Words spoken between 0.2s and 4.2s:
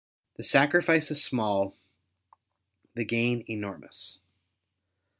The sacrifice is small, the gain enormous.